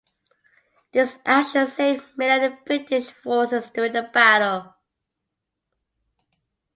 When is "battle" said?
4.11-4.73